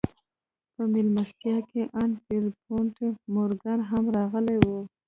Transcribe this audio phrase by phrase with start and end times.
[0.73, 2.95] په دې مېلمستيا کې ان پيرپونټ
[3.33, 4.67] مورګان هم راغلی و.